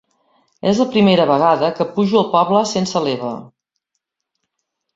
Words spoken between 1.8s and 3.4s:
que pujo al poble sense l'Eva.